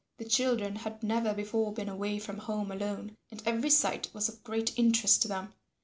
[0.17, 4.43] The children had never before been away from home alone and every sight was of
[4.43, 5.53] great interest to them.